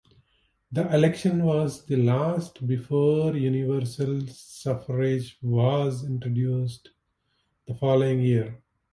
[0.71, 6.89] The election was the last before universal suffrage was introduced
[7.67, 8.57] the following year.